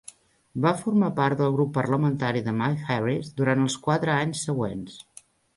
Va 0.61 0.71
formar 0.79 1.09
part 1.19 1.41
del 1.41 1.53
grup 1.57 1.69
parlamentari 1.75 2.43
de 2.47 2.55
Mike 2.63 2.89
Harris 2.97 3.31
durant 3.43 3.63
els 3.67 3.79
quatre 3.87 4.17
anys 4.23 4.43
següents. 4.49 4.99